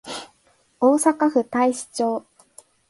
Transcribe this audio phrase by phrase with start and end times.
[0.79, 2.25] 大阪府太子町